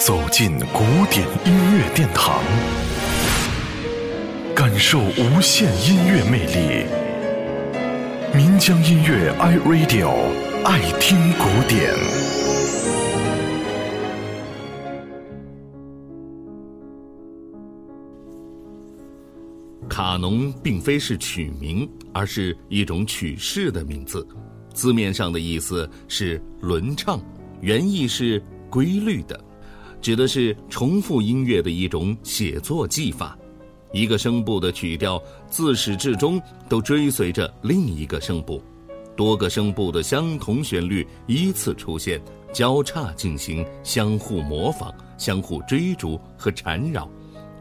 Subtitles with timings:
[0.00, 2.42] 走进古典音乐殿堂，
[4.56, 6.86] 感受无限音乐魅力。
[8.34, 10.08] 民江音乐 iRadio
[10.64, 11.92] 爱听古典。
[19.86, 24.26] 卡农并非是曲名，而是一种曲式的名字。
[24.72, 27.20] 字面上的意思是轮唱，
[27.60, 29.38] 原意是规律的。
[30.00, 33.38] 指的是重复音乐的一种写作技法，
[33.92, 38.62] 一个声部的曲调自始至终都追随着另一个声部，
[39.14, 42.20] 多个声部的相同旋律依次出现，
[42.52, 47.08] 交叉进行，相互模仿、相互追逐和缠绕，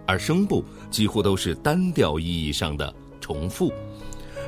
[0.05, 3.69] 而声部几乎都是单调意义上的重复，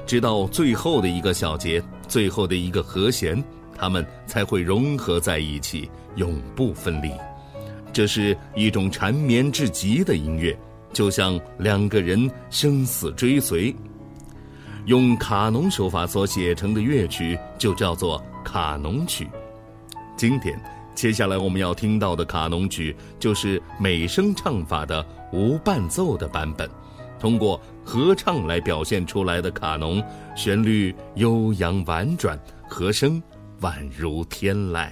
[0.05, 3.44] 直到最后的一个小节、最后的一个和弦，
[3.77, 7.12] 它们才会融合在一起，永不分离。
[7.94, 10.57] 这是一种缠绵至极的音乐，
[10.93, 13.76] 就像两个人生死追随。
[14.85, 19.29] 用卡农手法所写成的乐曲就叫做卡农曲。
[20.18, 20.60] 今天，
[20.96, 26.70] 接下来我们要听到的卡农曲就是美声唱法的无伴奏的版本，
[27.20, 30.04] 通过合唱来表现出来的卡农，
[30.35, 33.21] 旋律悠扬婉转，和声
[33.62, 34.91] 宛如天籁。